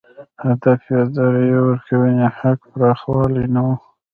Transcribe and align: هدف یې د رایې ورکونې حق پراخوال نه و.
هدف 0.45 0.81
یې 0.93 1.01
د 1.15 1.17
رایې 1.33 1.59
ورکونې 1.65 2.27
حق 2.37 2.59
پراخوال 2.71 3.33
نه 3.53 3.61
و. 3.65 3.67